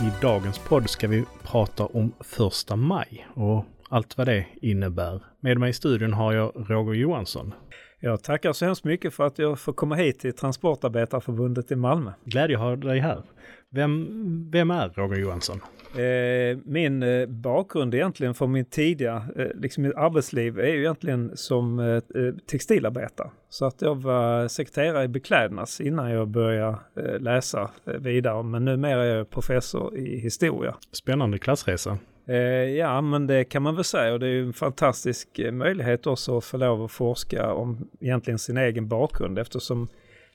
[0.00, 5.22] I dagens podd ska vi prata om första maj och allt vad det innebär.
[5.40, 7.54] Med mig i studion har jag Roger Johansson.
[8.02, 12.12] Jag tackar så hemskt mycket för att jag får komma hit till Transportarbetarförbundet i Malmö.
[12.24, 13.22] Glädje att ha dig här.
[13.70, 15.60] Vem, vem är Roger Johansson?
[15.94, 21.36] Eh, min eh, bakgrund egentligen från min tidiga eh, liksom mitt arbetsliv är ju egentligen
[21.36, 22.00] som
[22.46, 23.30] textilarbetare.
[23.48, 26.78] Så att jag var sekreterare i Beklädnads innan jag började
[27.18, 28.42] läsa vidare.
[28.42, 30.74] Men numera är jag professor i historia.
[30.92, 31.98] Spännande klassresa.
[32.30, 35.52] Eh, ja, men det kan man väl säga och det är ju en fantastisk eh,
[35.52, 39.88] möjlighet också att få lov att forska om egentligen sin egen bakgrund eftersom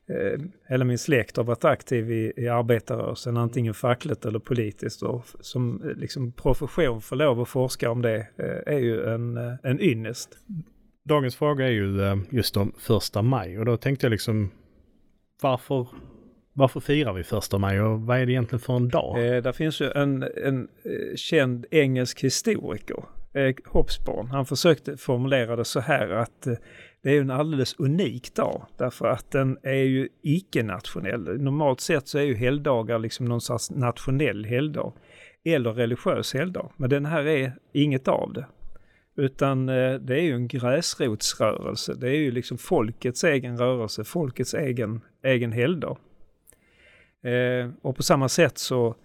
[0.09, 5.03] eh, hela min släkt har varit aktiv i, i arbetarrörelsen, antingen fackligt eller politiskt.
[5.03, 9.37] Och som eh, liksom profession får lov att forska om det eh, är ju en,
[9.63, 10.37] en ynnest.
[11.03, 14.51] Dagens fråga är ju just om första maj och då tänkte jag liksom
[15.41, 15.87] varför
[16.57, 19.35] varför firar vi första maj och vad är det egentligen för en dag?
[19.35, 23.03] Eh, där finns ju en, en eh, känd engelsk historiker,
[23.33, 24.29] eh, Hobsbawm.
[24.29, 26.53] Han försökte formulera det så här att eh,
[27.03, 31.41] det är en alldeles unik dag därför att den är ju icke-nationell.
[31.41, 34.93] Normalt sett så är ju helgdagar liksom någon sorts nationell helgdag
[35.43, 36.71] eller religiös helgdag.
[36.77, 38.45] Men den här är inget av det.
[39.17, 41.93] Utan eh, det är ju en gräsrotsrörelse.
[41.93, 45.97] Det är ju liksom folkets egen rörelse, folkets egen, egen helgdag.
[47.25, 48.95] Eh, och på samma sätt så,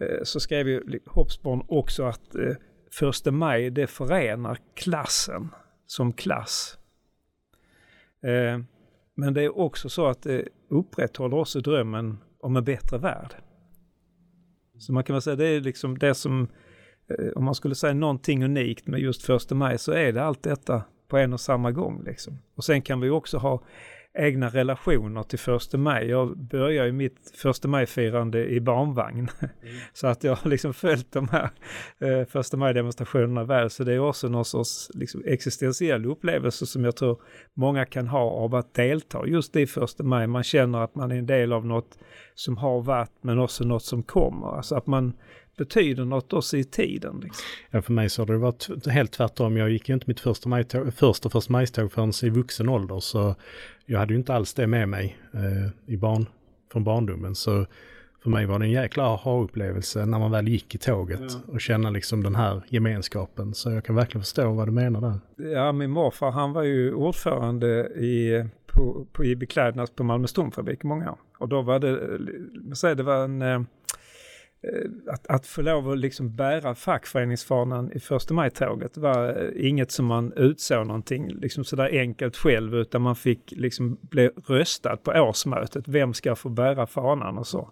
[0.00, 2.54] eh, så skrev ju Hobsbawm också att eh,
[2.92, 5.48] första maj det förenar klassen
[5.86, 6.78] som klass.
[8.22, 8.60] Eh,
[9.14, 13.34] men det är också så att det upprätthåller också drömmen om en bättre värld.
[14.78, 16.48] Så man kan väl säga det är liksom det som,
[17.08, 20.42] eh, om man skulle säga någonting unikt med just första maj så är det allt
[20.42, 22.04] detta på en och samma gång.
[22.04, 22.38] Liksom.
[22.54, 23.62] Och sen kan vi också ha
[24.18, 26.06] egna relationer till första maj.
[26.06, 29.28] Jag börjar ju mitt första maj-firande i barnvagn.
[29.40, 29.50] Mm.
[29.92, 31.50] så att jag har liksom följt de här
[31.98, 33.70] eh, första maj-demonstrationerna väl.
[33.70, 37.20] Så det är också någon sorts liksom, existentiell upplevelse som jag tror
[37.54, 40.26] många kan ha av att delta just i första maj.
[40.26, 41.98] Man känner att man är en del av något
[42.34, 44.56] som har varit men också något som kommer.
[44.56, 45.12] Alltså att man
[45.58, 47.20] betyder något också i tiden.
[47.22, 47.44] Liksom.
[47.70, 49.56] Ja, för mig så har det varit helt tvärtom.
[49.56, 53.00] Jag gick ju inte mitt första, majtåg, första första majståg förrän i vuxen ålder.
[53.00, 53.34] Så
[53.86, 56.26] jag hade ju inte alls det med mig eh, i barn,
[56.72, 57.34] från barndomen.
[57.34, 57.66] Så
[58.22, 61.52] för mig var det en jäkla aha-upplevelse när man väl gick i tåget ja.
[61.52, 63.54] och känna liksom den här gemenskapen.
[63.54, 65.50] Så jag kan verkligen förstå vad du menar där.
[65.50, 70.84] Ja, min morfar han var ju ordförande i, på, på, i Beklädnads på Malmö Strumfabrik
[70.84, 71.18] i många år.
[71.38, 73.62] Och då var det, säga, det var en eh, Eh,
[74.62, 79.90] Eh, att, att få lov att liksom bära fackföreningsfanan i första maj-tåget var eh, inget
[79.90, 85.10] som man utsåg någonting liksom sådär enkelt själv utan man fick liksom bli röstad på
[85.10, 85.88] årsmötet.
[85.88, 87.70] Vem ska få bära fanan och så.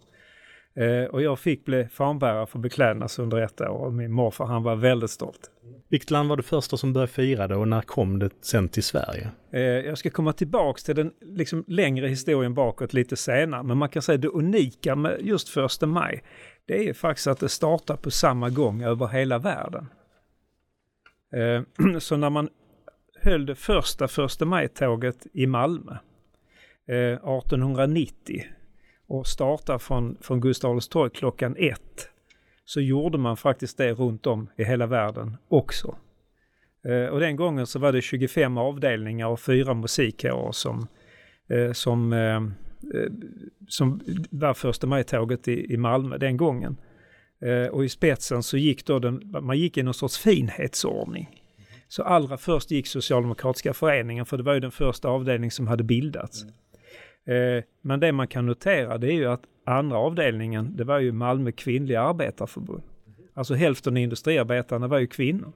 [0.77, 4.63] Eh, och jag fick bli fanbärare för Beklädnads under ett år och min morfar han
[4.63, 5.51] var väldigt stolt.
[5.89, 8.83] Vilket land var det första som började fira det och när kom det sen till
[8.83, 9.31] Sverige?
[9.53, 13.89] Eh, jag ska komma tillbaks till den liksom längre historien bakåt lite senare men man
[13.89, 16.23] kan säga det unika med just första maj
[16.67, 19.89] det är faktiskt att det startar på samma gång över hela världen.
[21.33, 21.63] Eh,
[21.99, 22.49] så när man
[23.21, 25.97] höll det första första maj-tåget i Malmö
[26.87, 28.56] 1890 eh,
[29.07, 32.09] och startade från, från Gustav Adolfs torg klockan ett
[32.65, 35.97] så gjorde man faktiskt det runt om i hela världen också.
[36.85, 40.87] Eh, och den gången så var det 25 avdelningar och fyra musikkårer som,
[41.49, 42.37] eh, som eh,
[42.95, 43.13] eh,
[43.69, 44.01] som
[44.31, 46.77] var första maj-tåget i, i Malmö den gången.
[47.41, 51.43] Eh, och i spetsen så gick då den, man gick i någon sorts finhetsordning.
[51.89, 55.85] Så allra först gick Socialdemokratiska föreningen, för det var ju den första avdelning som hade
[55.85, 56.45] bildats.
[57.27, 61.13] Eh, men det man kan notera det är ju att andra avdelningen, det var ju
[61.13, 62.83] Malmö kvinnliga arbetarförbund.
[63.35, 65.53] Alltså hälften av industriarbetarna var ju kvinnor.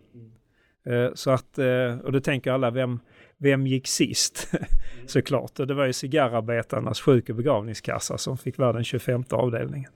[0.87, 3.01] Eh, så att, eh, och då tänker alla, vem,
[3.39, 4.53] vem gick sist?
[5.07, 9.91] Såklart, och det var ju cigarrarbetarnas sjuk och begravningskassa som fick vara den 25 avdelningen.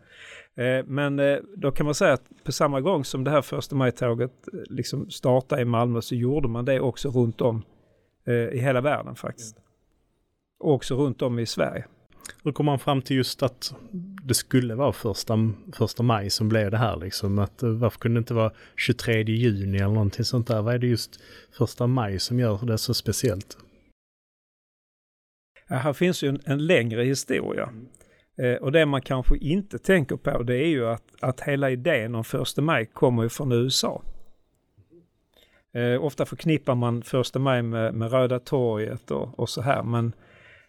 [0.57, 3.77] Eh, men eh, då kan man säga att på samma gång som det här första
[3.77, 7.63] maj-tåget eh, liksom startade i Malmö så gjorde man det också runt om
[8.53, 9.57] i hela världen faktiskt.
[10.65, 11.85] Och också runt om i Sverige.
[12.45, 13.75] Hur kom man fram till just att
[14.23, 15.39] det skulle vara första,
[15.73, 17.39] första maj som blev det här liksom?
[17.39, 20.63] Att, eh, varför kunde det inte vara 23 juni eller någonting sånt där?
[20.63, 21.21] Vad är det just
[21.59, 23.57] första maj som gör det så speciellt?
[25.69, 27.69] Ja, här finns ju en, en längre historia.
[28.39, 32.15] Eh, och det man kanske inte tänker på det är ju att, att hela idén
[32.15, 34.03] om första maj kommer ju från USA.
[35.75, 40.13] Eh, ofta förknippar man första maj med, med Röda torget och, och så här men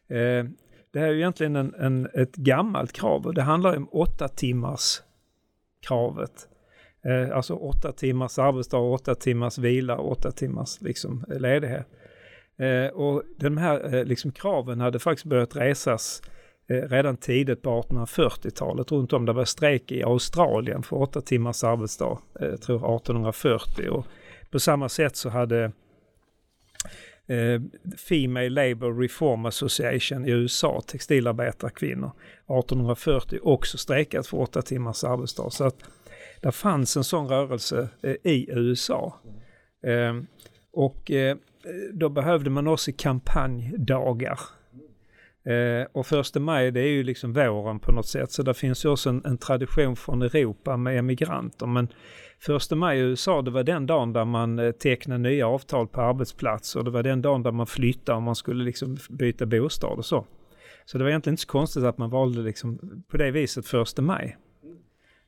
[0.07, 0.45] eh,
[0.93, 4.27] det här är ju egentligen en, en, ett gammalt krav och det handlar om åtta
[4.27, 5.01] timmars
[5.87, 6.47] kravet.
[7.05, 11.87] Eh, alltså åtta timmars arbetsdag, åtta timmars vila, åtta timmars liksom, ledighet.
[12.57, 16.21] Eh, och de här eh, liksom, kraven hade faktiskt börjat resas
[16.69, 19.25] eh, redan tidigt på 1840-talet runt om.
[19.25, 23.89] Det var strejk i Australien för åtta timmars arbetsdag, eh, jag tror 1840.
[23.89, 24.05] Och
[24.51, 25.71] på samma sätt så hade
[27.27, 27.61] eh,
[27.97, 32.11] Female Labour Reform Association i USA, textilarbetarkvinnor,
[32.43, 35.49] 1840 också strejkat för åtta timmars arbetsdag.
[35.49, 35.83] Så att
[36.41, 39.19] det fanns en sån rörelse eh, i USA.
[39.85, 40.13] Eh,
[40.73, 41.37] och eh,
[41.93, 44.39] då behövde man också kampanjdagar.
[45.45, 48.85] Eh, och första maj det är ju liksom våren på något sätt så det finns
[48.85, 51.65] ju också en, en tradition från Europa med emigranter.
[51.65, 51.87] Men
[52.39, 56.01] första maj i USA det var den dagen där man eh, tecknade nya avtal på
[56.01, 56.83] arbetsplatser.
[56.83, 60.25] Det var den dagen där man flyttade och man skulle liksom byta bostad och så.
[60.85, 64.01] Så det var egentligen inte så konstigt att man valde liksom på det viset första
[64.01, 64.37] maj.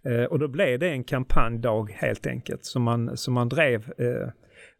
[0.06, 4.30] Eh, och då blev det en kampanjdag helt enkelt som man, som man drev eh,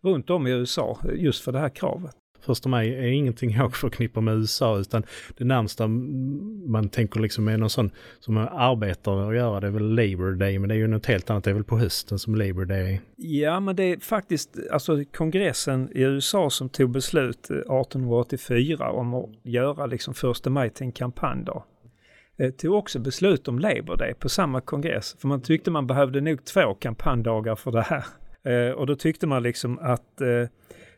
[0.04, 2.16] runt om i USA just för det här kravet.
[2.42, 5.04] Första maj är ingenting jag förknippar med USA utan
[5.38, 5.88] det närmsta
[6.68, 10.60] man tänker liksom är någon sån som arbetar att göra det är väl Labour Day
[10.60, 13.02] men det är ju något helt annat, det är väl på hösten som Labour Day
[13.16, 19.14] Ja men det är faktiskt alltså kongressen i USA som tog beslut eh, 1884 om
[19.14, 21.64] att göra liksom första maj till en kampanjdag
[22.38, 25.16] eh, tog också beslut om Labour Day på samma kongress.
[25.20, 28.06] För man tyckte man behövde nog två kampanjdagar för det här.
[28.44, 30.50] Eh, och då tyckte man liksom att eh,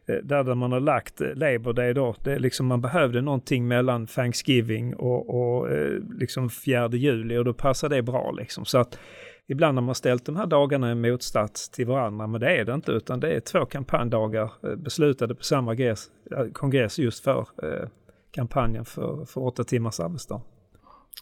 [0.09, 3.21] Eh, där, där man har lagt eh, Labour Day då, det är liksom man behövde
[3.21, 8.65] någonting mellan Thanksgiving och, och eh, liksom 4 juli och då passar det bra liksom.
[8.65, 8.99] Så att
[9.47, 12.73] ibland har man ställt de här dagarna i motsats till varandra, men det är det
[12.73, 16.07] inte, utan det är två kampanjdagar beslutade på samma gräs,
[16.53, 17.89] kongress just för eh,
[18.31, 20.41] kampanjen för, för åtta timmars arbetsdag.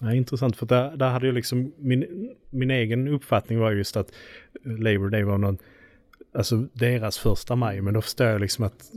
[0.01, 4.11] Ja, intressant, för där, där hade jag liksom min, min egen uppfattning var just att
[4.63, 5.57] Labour Day var någon
[6.33, 8.91] alltså deras första maj, men då förstår jag liksom att,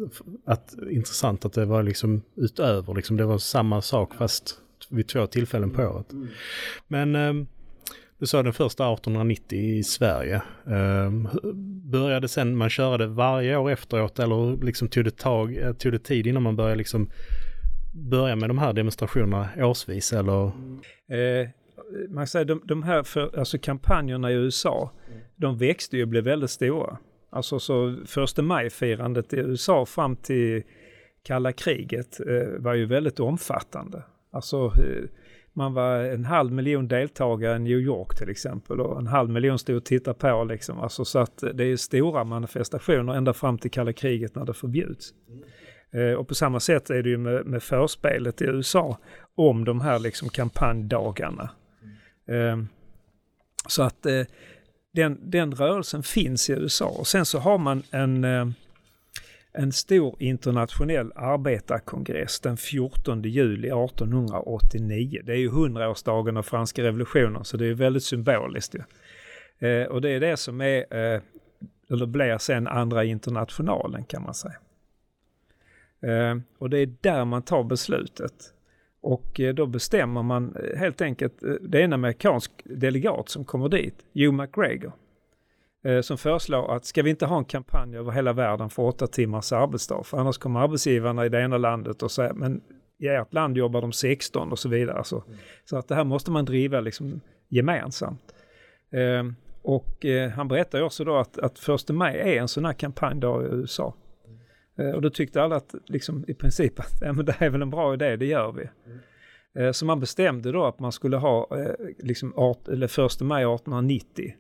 [0.44, 5.26] att intressant att det var liksom utöver, liksom det var samma sak fast vid två
[5.26, 6.06] tillfällen på året.
[6.88, 7.32] Men eh,
[8.18, 10.42] du sa den första 1890 i Sverige.
[10.66, 11.10] Eh,
[11.90, 15.92] började sen man köra det varje år efteråt eller liksom tog det, tag, eh, tog
[15.92, 17.10] det tid innan man började liksom
[17.92, 20.46] börja med de här demonstrationerna årsvis eller?
[21.08, 21.48] Eh,
[22.08, 24.92] man säger de, de här för, alltså kampanjerna i USA,
[25.36, 26.98] de växte ju och blev väldigt stora.
[27.30, 30.62] Alltså så första maj-firandet i USA fram till
[31.22, 34.02] kalla kriget eh, var ju väldigt omfattande.
[34.32, 35.04] Alltså eh,
[35.52, 39.58] man var en halv miljon deltagare i New York till exempel och en halv miljon
[39.58, 40.78] stod och tittade på liksom.
[40.78, 44.54] Alltså så att eh, det är stora manifestationer ända fram till kalla kriget när det
[44.54, 45.14] förbjuds.
[45.92, 48.98] Eh, och på samma sätt är det ju med, med förspelet i USA
[49.34, 51.50] om de här liksom kampanjdagarna.
[52.28, 52.58] Eh,
[53.68, 54.22] så att eh,
[54.92, 56.88] den, den rörelsen finns i USA.
[56.88, 58.46] Och sen så har man en, eh,
[59.52, 65.22] en stor internationell arbetarkongress den 14 juli 1889.
[65.24, 68.74] Det är ju 100-årsdagen av franska revolutionen så det är väldigt symboliskt.
[69.58, 71.20] Eh, och det är det som är, eh,
[71.90, 74.56] eller blir sen andra internationalen kan man säga.
[76.02, 78.52] Eh, och det är där man tar beslutet.
[79.00, 83.44] Och eh, då bestämmer man eh, helt enkelt, eh, det är en amerikansk delegat som
[83.44, 84.92] kommer dit, Hugh McGregor,
[86.02, 89.52] som föreslår att ska vi inte ha en kampanj över hela världen för åtta timmars
[89.52, 90.04] arbetsdag?
[90.04, 92.60] För annars kommer arbetsgivarna i det ena landet och säger, men
[92.98, 95.04] i ert land jobbar de 16 och så vidare.
[95.04, 95.38] Så, mm.
[95.64, 98.34] så att det här måste man driva liksom gemensamt.
[98.92, 103.42] Ehm, och han berättar också då att, att första maj är en sån här kampanjdag
[103.42, 103.94] i USA.
[104.80, 107.62] Eh, och då tyckte alla att liksom i princip att ja, men det är väl
[107.62, 108.68] en bra idé, det gör vi.
[108.86, 109.72] Mm.
[109.72, 114.34] Så man bestämde då att man skulle ha eh, liksom art, eller första maj 1890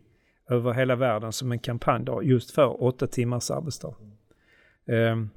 [0.50, 3.94] över hela världen som en kampanjdag just för åtta timmars arbetsdag.
[4.88, 5.30] Mm.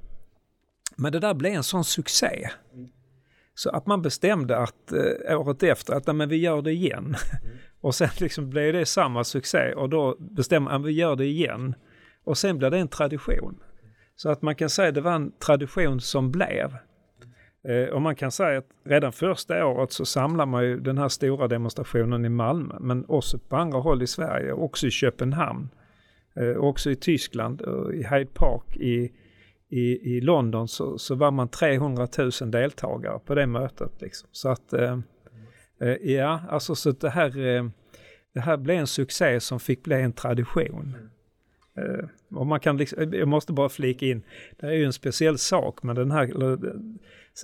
[0.96, 2.50] Men det där blev en sån succé.
[2.74, 2.90] Mm.
[3.56, 7.06] Så att man bestämde att eh, året efter att men vi gör det igen.
[7.06, 7.16] Mm.
[7.82, 11.26] och sen liksom blev det samma succé och då bestämde man att vi gör det
[11.26, 11.76] igen.
[12.24, 13.60] Och sen blev det en tradition.
[14.24, 16.76] Så att man kan säga att det var en tradition som blev.
[17.68, 21.10] Eh, och man kan säga att redan första året så samlar man ju den här
[21.10, 25.70] stora demonstrationen i Malmö, men också på andra håll i Sverige, också i Köpenhamn,
[26.36, 29.12] eh, också i Tyskland, och i Hyde Park i,
[29.70, 34.02] i, i London så, så var man 300 000 deltagare på det mötet.
[34.02, 34.30] Liksom.
[34.32, 35.00] Så att, eh,
[35.82, 37.66] eh ja, alltså så att det här, eh,
[38.34, 40.96] det här blev en succé som fick bli en tradition.
[41.78, 44.24] Eh, och man kan liksom, eh, jag måste bara flika in,
[44.60, 46.52] det är ju en speciell sak med den här, eh,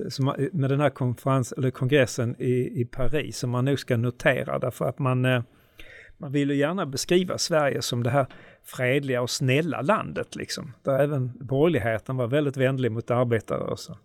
[0.05, 4.59] eh, med den här konferens, eller kongressen i, i Paris som man nog ska notera
[4.59, 5.43] därför att man, eh,
[6.17, 8.25] man vill ju gärna beskriva Sverige som det här
[8.63, 10.73] fredliga och snälla landet liksom.
[10.83, 13.95] Där även borgerligheten var väldigt vänlig mot arbetarrörelsen.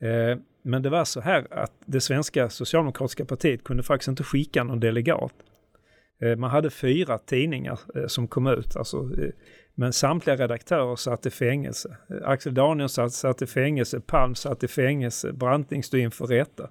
[0.00, 4.64] Eh, men det var så här att det svenska socialdemokratiska partiet kunde faktiskt inte skicka
[4.64, 5.34] någon delegat.
[6.24, 9.30] Eh, man hade fyra tidningar eh, som kom ut, alltså, eh,
[9.74, 11.96] men samtliga redaktörer satt i fängelse.
[12.24, 16.70] Axel Danielsson satt i fängelse, Palm satt i fängelse, Branting stod inför rätta.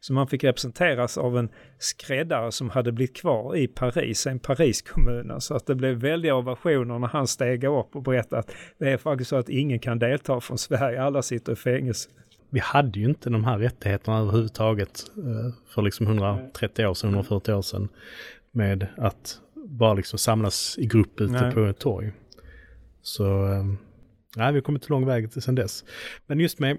[0.00, 1.48] Så man fick representeras av en
[1.78, 5.40] skräddare som hade blivit kvar i Paris, en Pariskommun.
[5.40, 8.96] Så att det blev väldiga ovationer när han steg upp och berättade att det är
[8.96, 12.10] faktiskt så att ingen kan delta från Sverige, alla sitter i fängelse.
[12.50, 15.04] Vi hade ju inte de här rättigheterna överhuvudtaget
[15.68, 17.88] för liksom 130 år sedan, 140 år sedan.
[18.56, 21.54] Med att bara liksom samlas i grupp ute Nej.
[21.54, 22.12] på ett torg.
[23.02, 23.64] Så eh,
[24.36, 25.84] nej, vi har kommit lång väg sedan dess.
[26.26, 26.78] Men just med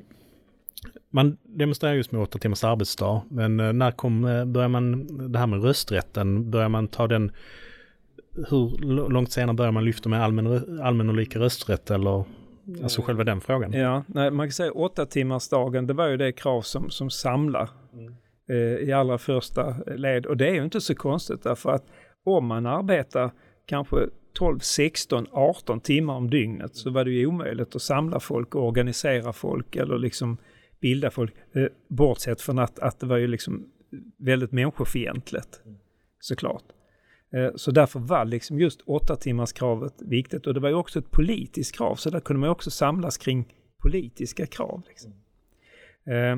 [1.10, 5.40] man demonstrerar just med åtta timmars arbetsdag, men eh, när kom, eh, börjar man, det
[5.40, 7.32] här med rösträtten, börjar man ta den,
[8.50, 8.78] hur
[9.10, 12.24] långt senare börjar man lyfta med allmän, allmän och lika rösträtt eller
[12.84, 13.74] Alltså själva den frågan.
[13.74, 17.10] Ja, nej, man kan säga åtta timmars dagen, det var ju det krav som, som
[17.10, 18.16] samlar mm
[18.50, 20.26] eh, i allra första led.
[20.26, 21.86] Och det är ju inte så konstigt därför att
[22.24, 23.32] om man arbetar
[23.66, 23.98] kanske
[24.34, 28.68] 12, 16, 18 timmar om dygnet så var det ju omöjligt att samla folk och
[28.68, 30.38] organisera folk eller liksom
[30.80, 31.34] bilda folk.
[31.54, 33.70] Eh, bortsett från att, att det var ju liksom
[34.18, 35.62] väldigt människofientligt.
[36.20, 36.64] Såklart.
[37.34, 41.00] Eh, så därför var liksom just åtta timmars kravet viktigt och det var ju också
[41.00, 44.84] ett politiskt krav så där kunde man också samlas kring politiska krav.
[44.88, 45.12] Liksom.
[46.06, 46.38] Eh,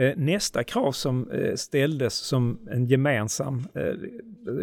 [0.00, 3.94] Eh, nästa krav som eh, ställdes som en gemensam, eh,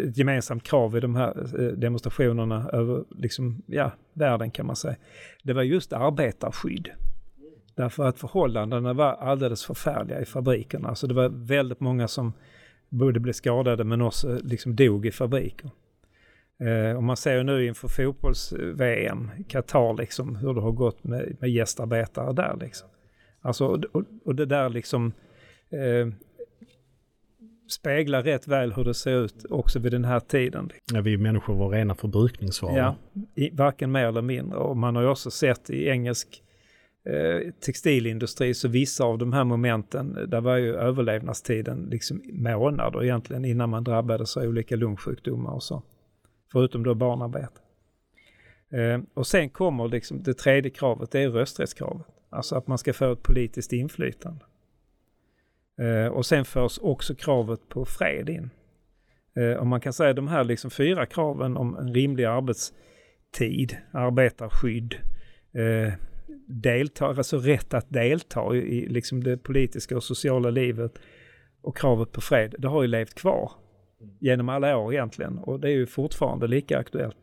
[0.07, 1.33] ett gemensamt krav i de här
[1.75, 4.95] demonstrationerna över liksom, ja, världen kan man säga,
[5.43, 6.89] det var just arbetarskydd.
[7.75, 10.95] Därför att förhållandena var alldeles förfärliga i fabrikerna.
[10.95, 12.33] Så det var väldigt många som
[12.89, 15.69] både blev skadade men också liksom dog i fabriker.
[16.59, 21.37] Eh, och man ser ju nu inför fotbolls-VM, Qatar liksom, hur det har gått med,
[21.39, 22.87] med gästarbetare där liksom.
[23.41, 25.13] Alltså, och, och det där liksom
[25.69, 26.07] eh,
[27.69, 30.69] speglar rätt väl hur det ser ut också vid den här tiden.
[30.93, 32.77] Ja, vi människor var rena förbrukningsvaror.
[32.77, 32.95] Ja,
[33.35, 34.57] i, varken mer eller mindre.
[34.59, 36.43] Och man har ju också sett i engelsk
[37.09, 43.45] Eh, textilindustri så vissa av de här momenten, där var ju överlevnadstiden liksom månader egentligen
[43.45, 45.83] innan man drabbades av olika lungsjukdomar och så.
[46.51, 47.61] Förutom då barnarbete.
[48.69, 52.05] Eh, och sen kommer liksom det tredje kravet, det är rösträttskravet.
[52.29, 54.45] Alltså att man ska få ett politiskt inflytande.
[55.79, 58.49] Eh, och sen förs också kravet på fred in.
[59.35, 64.95] Eh, och man kan säga de här liksom fyra kraven om en rimlig arbetstid, arbetarskydd,
[65.53, 65.93] eh,
[66.47, 70.99] delta, alltså rätt att delta i liksom det politiska och sociala livet
[71.61, 73.51] och kravet på fred, det har ju levt kvar
[74.19, 77.17] genom alla år egentligen och det är ju fortfarande lika aktuellt.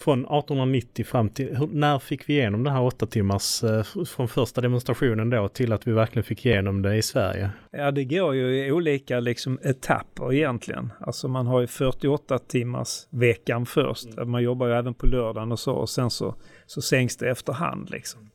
[0.00, 4.60] Från 1890 fram till, när fick vi igenom det här åtta timmars, eh, från första
[4.60, 7.50] demonstrationen då till att vi verkligen fick igenom det i Sverige?
[7.70, 10.92] Ja det går ju i olika liksom etapper egentligen.
[11.00, 14.30] Alltså man har ju 48 timmars veckan först, mm.
[14.30, 16.34] man jobbar ju även på lördagen och så och sen så,
[16.66, 18.30] så sänks det efterhand liksom.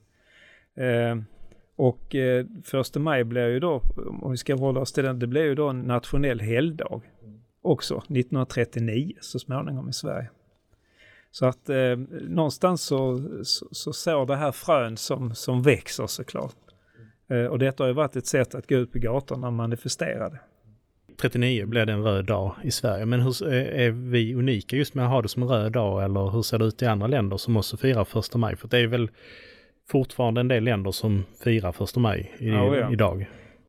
[0.78, 1.16] Eh,
[1.76, 3.82] och eh, första maj blir ju då,
[4.22, 7.02] om vi ska hålla oss till den, det blir ju då en nationell helgdag.
[7.62, 10.30] Också 1939 så småningom i Sverige.
[11.34, 16.56] Så att eh, någonstans så, så, så sår det här frön som, som växer såklart.
[17.30, 20.30] Eh, och detta har ju varit ett sätt att gå ut på gatorna och manifestera
[20.30, 20.40] det.
[21.22, 23.06] 39 blev det en röd dag i Sverige.
[23.06, 26.30] Men hur, är vi unika just med att ha det som en röd dag eller
[26.32, 28.56] hur ser det ut i andra länder som också firar första maj?
[28.56, 29.10] För det är väl
[29.90, 32.92] fortfarande en del länder som firar första maj i, oh, ja.
[32.92, 33.22] idag.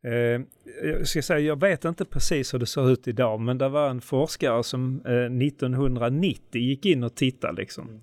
[0.03, 0.41] Eh,
[0.89, 3.89] jag ska säga, jag vet inte precis hur det ser ut idag, men det var
[3.89, 7.89] en forskare som eh, 1990 gick in och tittade liksom.
[7.89, 8.01] Mm.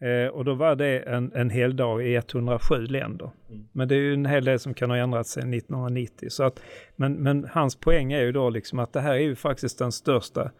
[0.00, 3.30] Eh, och då var det en, en hel dag i 107 länder.
[3.50, 3.68] Mm.
[3.72, 6.30] Men det är ju en hel del som kan ha ändrats sedan 1990.
[6.30, 6.60] Så att,
[6.96, 9.92] men, men hans poäng är ju då liksom att det här är ju faktiskt den
[9.92, 10.50] största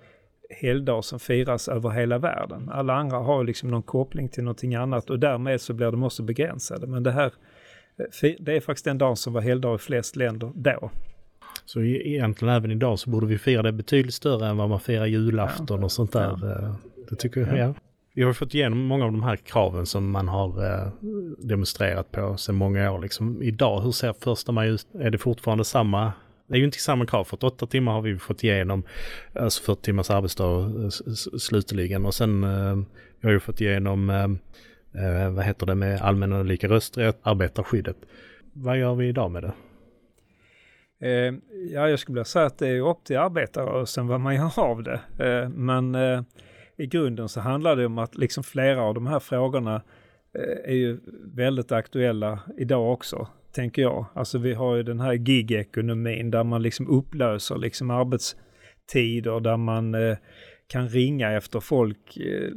[0.51, 2.69] helgdag som firas över hela världen.
[2.73, 6.23] Alla andra har liksom någon koppling till någonting annat och därmed så blir de också
[6.23, 6.87] begränsade.
[6.87, 7.33] Men det här,
[8.23, 10.91] eh, det är faktiskt den dagen som var helgdag i flest länder då.
[11.69, 15.07] Så egentligen även idag så borde vi fira det betydligt större än vad man firar
[15.07, 16.39] julafton och sånt där.
[16.43, 16.51] Ja.
[16.51, 16.75] Eh,
[17.11, 17.75] det tycker jag, ja.
[18.15, 20.93] Vi har fått igenom många av de här kraven som man har eh,
[21.39, 23.01] demonstrerat på sedan många år.
[23.01, 24.87] Liksom, idag, hur ser första maj ut?
[25.01, 26.13] Är det fortfarande samma
[26.47, 27.25] det är ju inte samma krav.
[27.25, 28.83] För åtta timmar har vi fått igenom,
[29.35, 30.89] alltså 40 timmars arbetsdag eh,
[31.39, 32.07] slutligen.
[32.07, 32.41] Och sen
[33.21, 34.07] vi har ju fått igenom,
[35.31, 37.97] vad heter det, med allmän och lika rösträtt, arbetarskyddet.
[38.53, 39.53] Vad gör vi idag med det?
[41.01, 41.35] Eh,
[41.73, 44.83] ja, jag skulle vilja säga att det är upp till arbetarrörelsen vad man gör av
[44.83, 45.01] det.
[45.19, 46.23] Eh, men eh,
[46.77, 49.83] i grunden så handlar det om att liksom flera av de här frågorna
[50.35, 54.07] eh, är ju väldigt aktuella idag också, tänker jag.
[54.15, 59.95] Alltså vi har ju den här gig-ekonomin där man liksom upplöser liksom arbetstider, där man
[59.95, 60.17] eh,
[60.67, 62.51] kan ringa efter folk eh,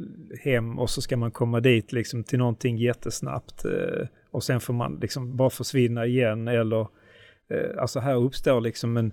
[0.43, 3.65] hem och så ska man komma dit liksom till någonting jättesnabbt.
[3.65, 6.87] Eh, och sen får man liksom bara försvinna igen eller eh,
[7.77, 9.11] alltså här uppstår liksom en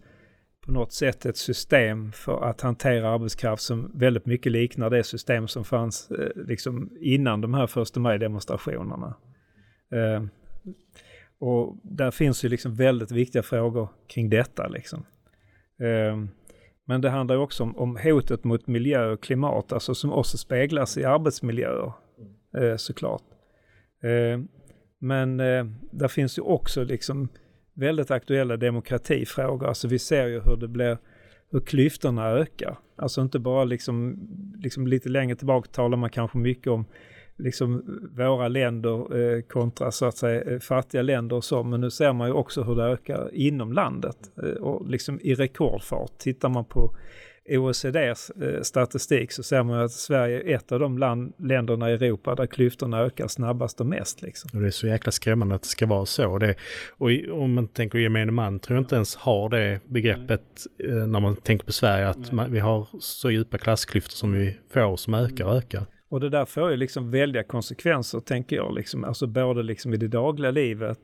[0.66, 5.48] på något sätt ett system för att hantera arbetskraft som väldigt mycket liknar det system
[5.48, 9.14] som fanns liksom innan de här första maj-demonstrationerna.
[11.38, 15.04] och där finns ju liksom väldigt viktiga frågor kring detta liksom.
[16.88, 20.98] Men det handlar också om, om hotet mot miljö och klimat, alltså som också speglas
[20.98, 21.92] i arbetsmiljöer
[22.56, 23.22] eh, såklart.
[24.02, 24.40] Eh,
[24.98, 27.28] men eh, där finns ju också liksom
[27.78, 29.66] väldigt aktuella demokratifrågor.
[29.66, 30.98] Alltså vi ser ju hur det blir,
[31.50, 32.78] hur klyftorna ökar.
[32.96, 34.18] Alltså inte bara liksom,
[34.58, 36.84] liksom lite längre tillbaka talar man kanske mycket om
[37.38, 41.62] liksom våra länder eh, kontra så att säga eh, fattiga länder och så.
[41.62, 45.34] Men nu ser man ju också hur det ökar inom landet eh, och liksom i
[45.34, 46.18] rekordfart.
[46.18, 46.96] Tittar man på
[47.50, 51.94] OECDs eh, statistik så ser man att Sverige är ett av de land, länderna i
[51.94, 54.22] Europa där klyftorna ökar snabbast och mest.
[54.22, 54.50] Liksom.
[54.54, 56.38] Och det är så jäkla skrämmande att det ska vara så.
[56.38, 56.54] Det,
[56.98, 60.42] och om man tänker gemene man tror jag inte ens har det begreppet
[60.84, 64.56] eh, när man tänker på Sverige att man, vi har så djupa klassklyftor som vi
[64.70, 65.86] får som ökar och ökar.
[66.10, 69.04] Och det där får ju liksom väldiga konsekvenser, tänker jag, liksom.
[69.04, 70.98] alltså både liksom i det dagliga livet,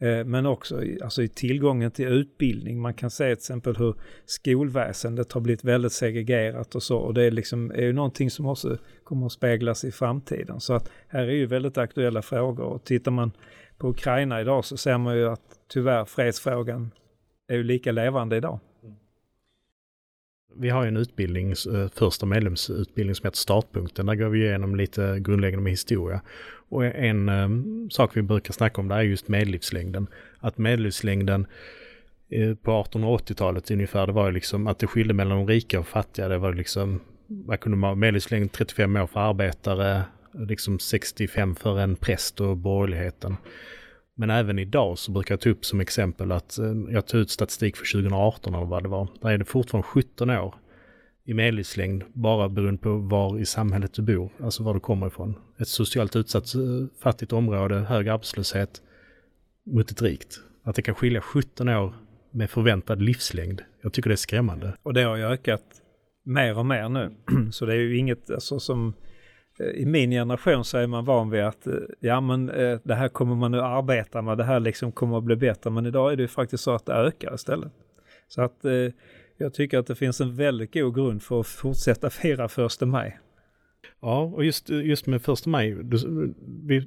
[0.00, 2.80] Eh, men också i, alltså i tillgången till utbildning.
[2.80, 3.94] Man kan se till exempel hur
[4.26, 6.98] skolväsendet har blivit väldigt segregerat och så.
[6.98, 10.60] Och det är, liksom, är ju någonting som också kommer att speglas i framtiden.
[10.60, 12.64] Så att här är ju väldigt aktuella frågor.
[12.64, 13.32] Och tittar man
[13.78, 15.42] på Ukraina idag så ser man ju att
[15.72, 16.90] tyvärr fredsfrågan
[17.48, 18.60] är ju lika levande idag.
[20.56, 24.06] Vi har ju en utbildning, eh, första medlemsutbildning som heter Startpunkten.
[24.06, 26.20] Där går vi igenom lite grundläggande med historia.
[26.68, 30.06] Och en um, sak vi brukar snacka om där är just medellivslängden.
[30.38, 31.46] Att medellivslängden
[32.30, 35.86] eh, på 1880-talet ungefär, det var ju liksom att det skilde mellan de rika och
[35.86, 36.28] fattiga.
[36.28, 41.96] Det var liksom, vad kunde man, medellivslängd 35 år för arbetare, liksom 65 för en
[41.96, 43.36] präst och borgerligheten.
[44.20, 47.30] Men även idag så brukar jag ta upp som exempel att eh, jag tog ut
[47.30, 49.08] statistik för 2018 eller vad det var.
[49.20, 50.54] Där är det fortfarande 17 år
[51.24, 55.34] i medellivslängd bara beroende på var i samhället du bor, alltså var du kommer ifrån.
[55.58, 56.60] Ett socialt utsatt eh,
[57.02, 58.82] fattigt område, hög arbetslöshet
[59.66, 60.40] mot ett rikt.
[60.64, 61.94] Att det kan skilja 17 år
[62.30, 63.62] med förväntad livslängd.
[63.82, 64.76] Jag tycker det är skrämmande.
[64.82, 65.64] Och det har ju ökat
[66.24, 67.10] mer och mer nu.
[67.52, 68.94] Så det är ju inget alltså, som
[69.74, 73.08] i min generation så är man van vid att eh, ja men eh, det här
[73.08, 75.70] kommer man nu arbeta med, det här liksom kommer att bli bättre.
[75.70, 77.72] Men idag är det ju faktiskt så att det ökar istället.
[78.28, 78.72] Så att eh,
[79.36, 83.18] jag tycker att det finns en väldigt god grund för att fortsätta fira första maj.
[84.02, 85.76] Ja, och just, just med första maj,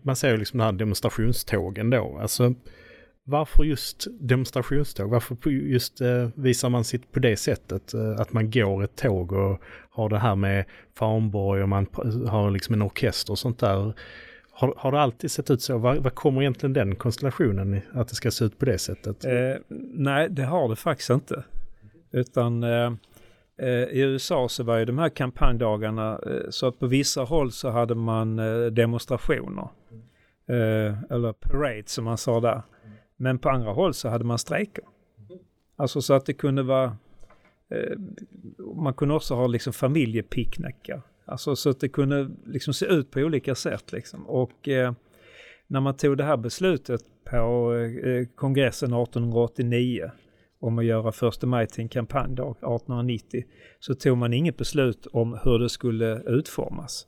[0.03, 2.17] man ser ju liksom den här demonstrationstågen då.
[2.21, 2.53] Alltså,
[3.25, 5.09] varför just demonstrationståg?
[5.09, 7.93] Varför just eh, visar man sitt på det sättet?
[7.93, 11.87] Eh, att man går ett tåg och har det här med farmborg och man
[12.27, 13.93] har liksom en orkester och sånt där.
[14.51, 15.77] Har, har det alltid sett ut så?
[15.77, 19.25] Vad, var, kommer egentligen den konstellationen att det ska se ut på det sättet?
[19.25, 19.55] Eh,
[19.93, 21.43] nej, det har det faktiskt inte.
[22.11, 22.93] Utan eh,
[23.57, 27.51] eh i USA så var ju de här kampanjdagarna eh, så att på vissa håll
[27.51, 29.67] så hade man eh, demonstrationer.
[30.47, 32.61] Eh, eller parade som man sa där.
[33.17, 34.83] Men på andra håll så hade man strejker.
[35.75, 36.97] Alltså så att det kunde vara...
[37.69, 37.97] Eh,
[38.75, 41.01] man kunde också ha liksom familjepicknickar.
[41.25, 44.27] Alltså så att det kunde liksom se ut på olika sätt liksom.
[44.27, 44.93] Och eh,
[45.67, 50.11] när man tog det här beslutet på eh, kongressen 1889
[50.59, 53.43] om att göra första maj till en kampanjdag 1890
[53.79, 57.07] så tog man inget beslut om hur det skulle utformas.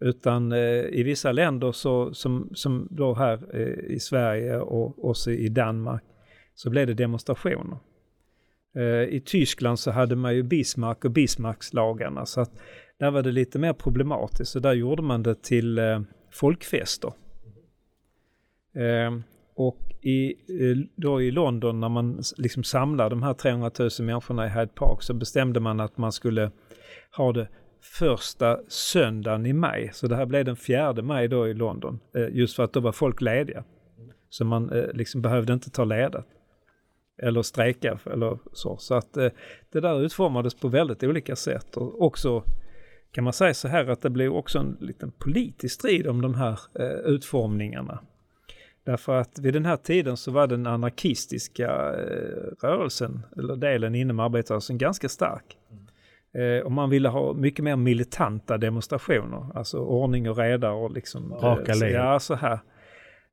[0.00, 5.30] Utan eh, i vissa länder så, som, som då här eh, i Sverige och också
[5.30, 6.02] i Danmark
[6.54, 7.78] så blev det demonstrationer.
[8.76, 12.60] Eh, I Tyskland så hade man ju Bismarck och Bismarckslagarna så att
[12.98, 14.52] där var det lite mer problematiskt.
[14.52, 16.00] Så där gjorde man det till eh,
[16.32, 17.12] folkfester.
[18.74, 19.20] Eh,
[19.54, 24.46] och i, eh, då i London när man liksom samlade de här 300 000 människorna
[24.46, 26.50] i Hyde Park så bestämde man att man skulle
[27.16, 27.48] ha det
[27.80, 29.90] första söndagen i maj.
[29.92, 32.00] Så det här blev den fjärde maj då i London.
[32.14, 33.64] Eh, just för att då var folk lediga.
[34.28, 36.24] Så man eh, liksom behövde inte ta ledigt.
[37.22, 38.76] Eller strejka eller så.
[38.76, 39.28] Så att eh,
[39.72, 41.76] det där utformades på väldigt olika sätt.
[41.76, 42.44] Och också
[43.12, 46.34] kan man säga så här att det blev också en liten politisk strid om de
[46.34, 46.58] här
[47.04, 47.98] utformningarna.
[48.84, 51.68] Därför att vid den här tiden så var den anarkistiska
[52.62, 55.56] rörelsen, eller delen inom arbetarrörelsen, ganska stark.
[56.34, 61.34] Eh, och man ville ha mycket mer militanta demonstrationer, alltså ordning och reda och liksom...
[61.34, 61.92] Raka led.
[61.92, 62.58] Ja, så här.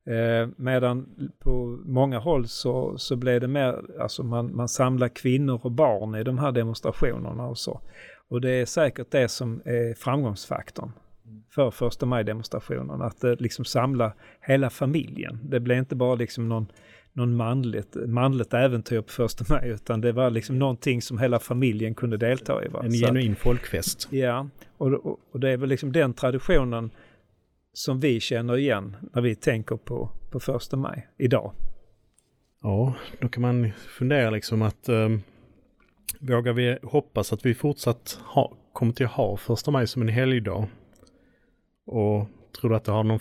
[0.06, 1.06] Eh, medan
[1.38, 6.14] på många håll så, så blev det mer, alltså man, man samlar kvinnor och barn
[6.14, 7.80] i de här demonstrationerna och så.
[8.28, 10.92] Och det är säkert det som är framgångsfaktorn
[11.50, 13.02] för första maj-demonstrationen.
[13.02, 15.38] Att det liksom samla hela familjen.
[15.42, 16.66] Det blev inte bara liksom någon,
[17.18, 21.94] någon manligt, manligt äventyr på första maj utan det var liksom någonting som hela familjen
[21.94, 22.68] kunde delta i.
[22.68, 22.82] Va?
[22.84, 24.08] En genuin folkfest.
[24.10, 26.90] Ja, och, och, och det är väl liksom den traditionen
[27.72, 31.52] som vi känner igen när vi tänker på, på första maj idag.
[32.62, 35.22] Ja, då kan man fundera liksom att um,
[36.20, 40.08] vågar vi hoppas att vi fortsatt ha, kommer till att ha första maj som en
[40.08, 40.66] helgdag?
[41.86, 42.28] Och
[42.60, 43.20] tror du att det har någon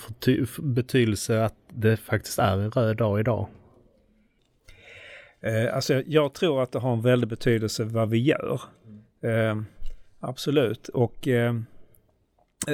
[0.59, 3.47] betydelse att det faktiskt är en röd dag idag?
[5.41, 8.61] Eh, alltså jag tror att det har en väldig betydelse vad vi gör.
[9.23, 9.61] Eh,
[10.19, 10.87] absolut.
[10.87, 11.53] Och eh,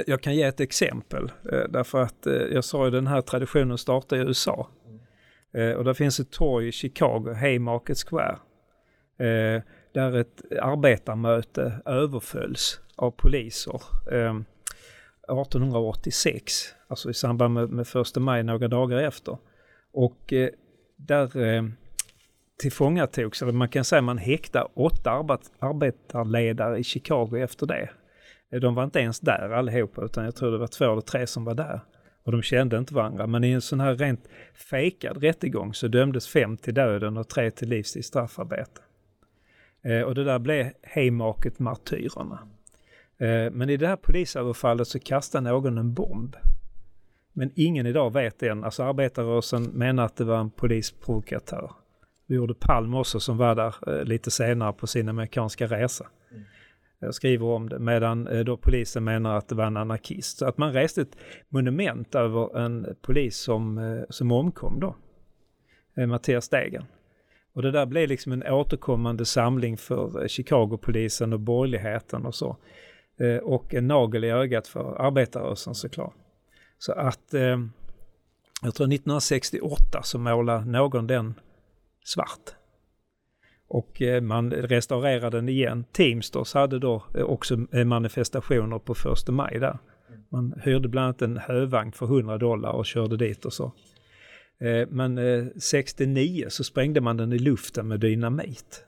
[0.07, 1.31] jag kan ge ett exempel.
[1.51, 4.67] Eh, därför att eh, jag sa ju den här traditionen startar i USA.
[5.53, 8.37] Eh, och där finns ett torg i Chicago, Haymarket Square.
[9.93, 13.81] där ett arbetarmöte överfölls av poliser.
[15.27, 16.53] 1886,
[16.87, 19.37] alltså i samband med, med första maj några dagar efter.
[19.93, 20.49] Och eh,
[20.95, 21.63] där eh,
[22.59, 27.89] tillfångatogs, eller man kan säga man häktade åtta arbet, arbetarledare i Chicago efter det.
[28.51, 31.27] Eh, de var inte ens där allihopa, utan jag tror det var två eller tre
[31.27, 31.81] som var där.
[32.23, 33.27] Och de kände inte varandra.
[33.27, 37.51] Men i en sån här rent fejkad rättegång så dömdes fem till döden och tre
[37.51, 38.81] till livstids straffarbete.
[39.83, 42.39] Eh, och det där blev hejmaket martyrerna.
[43.17, 46.35] Eh, men i det här polisöverfallet så kastade någon en bomb.
[47.33, 48.63] Men ingen idag vet än.
[48.63, 51.71] Alltså arbetarrörelsen menar att det var en polisprovokatör.
[52.27, 56.07] Det gjorde Palm också som var där eh, lite senare på sin amerikanska resa.
[56.31, 56.43] Mm.
[56.99, 60.37] Jag skriver om det medan eh, då polisen menar att det var en anarkist.
[60.37, 61.17] Så att man reste ett
[61.49, 64.95] monument över en polis som, som omkom då.
[66.07, 66.85] Mattias Stegen.
[67.53, 72.57] Och det där blev liksom en återkommande samling för Chicago-polisen och borgerligheten och så.
[73.19, 76.13] Eh, och en nagel i ögat för arbetarrörelsen såklart.
[76.77, 77.59] Så att eh,
[78.61, 81.33] jag tror 1968 så målade någon den
[82.03, 82.55] svart.
[83.73, 85.85] Och eh, man restaurerade den igen.
[85.91, 89.77] Teamsters hade då eh, också eh, manifestationer på första maj där.
[90.29, 93.71] Man hyrde bland annat en hövagn för 100 dollar och körde dit och så.
[94.87, 95.19] Men
[95.59, 98.85] 69 så sprängde man den i luften med dynamit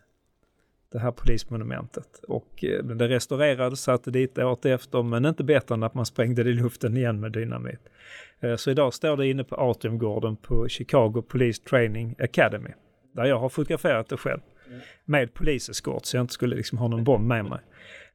[0.92, 2.22] det här polismonumentet.
[2.28, 6.50] Och det restaurerades, satte dit året efter, men inte bättre än att man sprängde det
[6.50, 7.80] i luften igen med dynamit.
[8.58, 12.72] Så idag står det inne på Atriumgården på Chicago Police Training Academy.
[13.16, 14.40] Där jag har fotograferat det själv.
[15.06, 17.60] Med poliseskort så jag inte skulle liksom ha någon bomb med mig.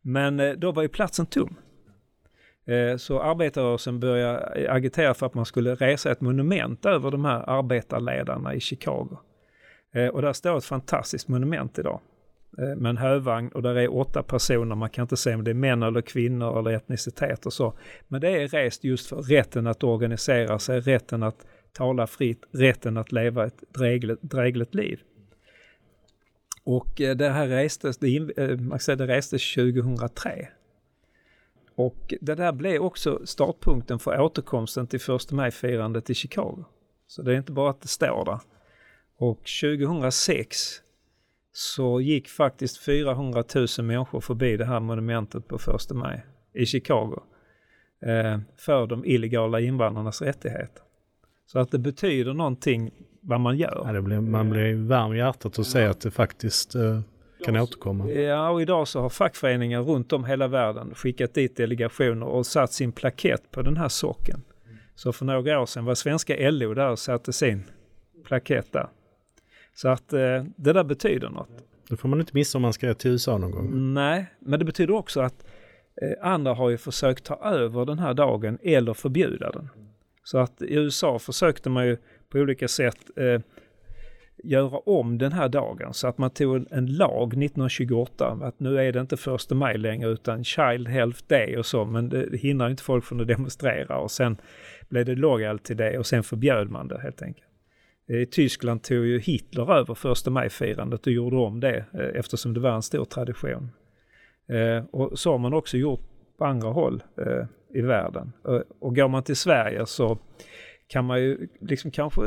[0.03, 1.57] Men eh, då var ju platsen tom.
[2.67, 7.51] Eh, så arbetarrörelsen började agitera för att man skulle resa ett monument över de här
[7.51, 9.19] arbetarledarna i Chicago.
[9.95, 12.01] Eh, och där står ett fantastiskt monument idag.
[12.77, 14.75] Med en hövagn och där är åtta personer.
[14.75, 17.79] Man kan inte se om det är män eller kvinnor eller etnicitet och så.
[18.09, 22.97] Men det är rest just för rätten att organisera sig, rätten att tala fritt, rätten
[22.97, 25.01] att leva ett drägligt, drägligt liv.
[26.65, 30.49] Och eh, det här restes, det, eh, man säga, det restes 2003.
[31.75, 36.65] Och det där blev också startpunkten för återkomsten till första maj-firandet i Chicago.
[37.07, 38.41] Så det är inte bara att det står där.
[39.17, 40.57] Och 2006
[41.53, 47.23] så gick faktiskt 400 000 människor förbi det här monumentet på första maj i Chicago
[48.03, 50.83] eh, för de illegala invandrarnas rättigheter.
[51.53, 53.91] Så att det betyder någonting vad man gör.
[53.95, 57.01] Ja, blir, man blir varm i hjärtat och ser att det faktiskt eh,
[57.45, 58.11] kan återkomma.
[58.11, 62.73] Ja, och idag så har fackföreningar runt om hela världen skickat dit delegationer och satt
[62.73, 64.43] sin plakett på den här socken.
[64.95, 67.65] Så för några år sedan var svenska LO där och satte sin
[68.25, 68.89] plakett där.
[69.75, 71.65] Så att eh, det där betyder något.
[71.89, 73.95] Det får man inte missa om man ska till USA någon gång.
[73.95, 75.45] Nej, men det betyder också att
[76.03, 79.69] eh, andra har ju försökt ta över den här dagen eller förbjuda den.
[80.31, 81.97] Så att i USA försökte man ju
[82.29, 83.41] på olika sätt eh,
[84.45, 88.79] göra om den här dagen så att man tog en, en, lag 1928 att nu
[88.79, 92.71] är det inte första maj längre utan Child Health Day och så men det hindrar
[92.71, 94.37] inte folk från att demonstrera och sen
[94.89, 97.49] blev det lojal till det och sen förbjöd man det helt enkelt.
[98.09, 102.55] Eh, I Tyskland tog ju Hitler över första maj-firandet och gjorde om det eh, eftersom
[102.55, 103.71] det var en stor tradition.
[104.49, 106.03] Eh, och så har man också gjort
[106.39, 108.33] på andra håll eh, i världen.
[108.49, 110.19] Eh, och går man till Sverige så
[110.87, 112.23] kan man ju liksom kanske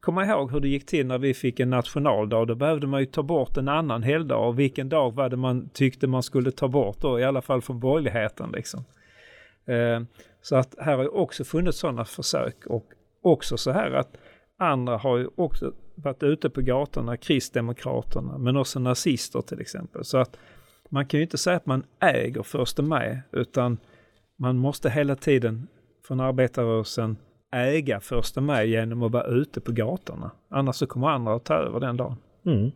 [0.00, 2.44] komma ihåg hur det gick till när vi fick en nationaldag.
[2.44, 4.48] Då behövde man ju ta bort en annan helgdag.
[4.48, 7.20] Och vilken dag var det man tyckte man skulle ta bort då?
[7.20, 8.84] I alla fall från borgerligheten liksom.
[9.66, 10.02] Eh,
[10.42, 12.86] så att här har ju också funnits sådana försök och
[13.22, 14.16] också så här att
[14.58, 20.04] andra har ju också varit ute på gatorna, kristdemokraterna, men också nazister till exempel.
[20.04, 20.36] Så att
[20.88, 23.78] man kan ju inte säga att man äger första maj, utan
[24.42, 25.68] man måste hela tiden
[26.06, 27.16] från arbetarrörelsen
[27.52, 30.30] äga första maj genom att vara ute på gatorna.
[30.48, 32.16] Annars så kommer andra att ta över den dagen.
[32.46, 32.70] Mm.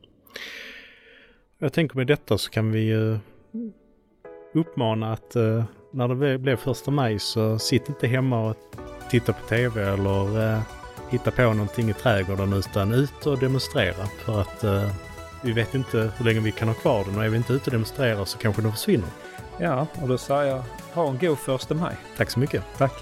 [1.58, 3.18] Jag tänker med detta så kan vi ju
[4.54, 8.56] uppmana att eh, när det blir första maj så sitt inte hemma och
[9.10, 10.60] titta på tv eller eh,
[11.10, 14.64] hitta på någonting i trädgården utan ut och demonstrera för att
[15.42, 17.64] vi vet inte hur länge vi kan ha kvar den och är vi inte ute
[17.64, 19.08] och demonstrerar så kanske den försvinner.
[19.58, 20.62] Ja, och då säger jag
[20.94, 21.96] ha en god första maj.
[22.16, 22.64] Tack så mycket.
[22.78, 22.92] Tack.